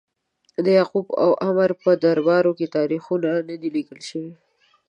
[0.63, 4.31] د یعقوب او عمرو په دربارونو کې تاریخونه نه دي لیکل شوي.